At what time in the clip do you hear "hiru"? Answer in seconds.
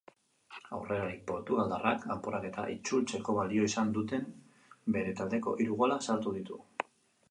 5.63-5.83